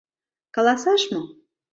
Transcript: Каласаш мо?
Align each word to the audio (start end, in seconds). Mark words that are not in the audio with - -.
Каласаш 0.55 1.03
мо? 1.13 1.21